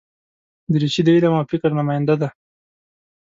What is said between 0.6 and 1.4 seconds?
دریشي د علم